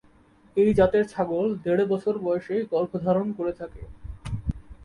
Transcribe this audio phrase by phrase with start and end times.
[0.57, 3.81] এই জাতের ছাগল দেড় বছর বয়সেই গর্ভধারণ করে থাকে।